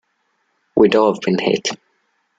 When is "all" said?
0.95-1.19